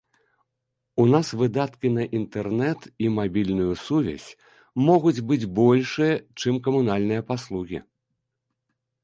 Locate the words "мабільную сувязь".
3.17-4.25